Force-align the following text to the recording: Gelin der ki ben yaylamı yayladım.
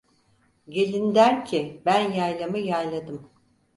Gelin 0.69 1.15
der 1.15 1.45
ki 1.45 1.81
ben 1.85 2.11
yaylamı 2.11 2.59
yayladım. 2.59 3.29